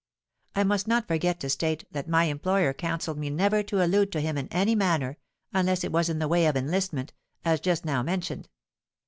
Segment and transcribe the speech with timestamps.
[0.55, 4.19] I must not forget to state that my employer counselled me never to allude to
[4.19, 5.17] him in any manner,
[5.53, 7.13] unless it was in the way of enlistment,
[7.45, 8.49] as just now mentioned.